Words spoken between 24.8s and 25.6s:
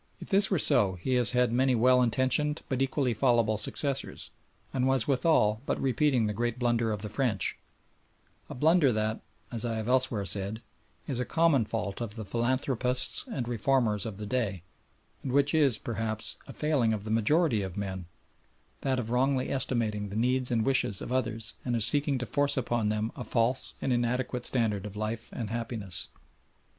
of life and